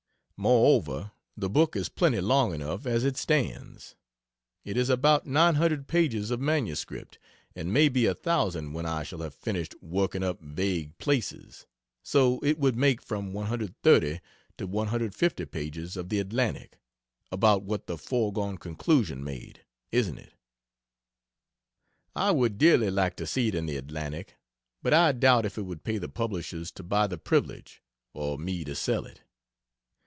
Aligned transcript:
Moreover 0.43 1.11
the 1.37 1.51
book 1.51 1.75
is 1.75 1.87
plenty 1.87 2.19
long 2.19 2.51
enough 2.55 2.87
as 2.87 3.03
it 3.05 3.15
stands. 3.15 3.93
It 4.65 4.75
is 4.75 4.89
about 4.89 5.27
900 5.27 5.87
pages 5.87 6.31
of 6.31 6.41
MS, 6.41 6.83
and 7.55 7.71
may 7.71 7.89
be 7.89 8.07
1000 8.07 8.73
when 8.73 8.87
I 8.87 9.03
shall 9.03 9.19
have 9.21 9.35
finished 9.35 9.75
"working 9.83 10.23
up" 10.23 10.41
vague 10.41 10.97
places; 10.97 11.67
so 12.01 12.39
it 12.41 12.57
would 12.57 12.75
make 12.75 13.03
from 13.03 13.33
130 13.33 14.19
to 14.57 14.65
150 14.65 15.45
pages 15.45 15.95
of 15.95 16.09
the 16.09 16.17
Atlantic 16.19 16.79
about 17.31 17.61
what 17.61 17.85
the 17.85 17.95
Foregone 17.99 18.57
Conclusion 18.57 19.23
made, 19.23 19.63
isn't 19.91 20.17
it? 20.17 20.33
I 22.15 22.31
would 22.31 22.57
dearly 22.57 22.89
like 22.89 23.15
to 23.17 23.27
see 23.27 23.49
it 23.49 23.53
in 23.53 23.67
the 23.67 23.77
Atlantic, 23.77 24.37
but 24.81 24.91
I 24.91 25.11
doubt 25.11 25.45
if 25.45 25.59
it 25.59 25.67
would 25.67 25.83
pay 25.83 25.99
the 25.99 26.09
publishers 26.09 26.71
to 26.71 26.81
buy 26.83 27.05
the 27.05 27.19
privilege, 27.19 27.83
or 28.15 28.39
me 28.39 28.63
to 28.63 28.73
sell 28.73 29.05
it. 29.05 29.21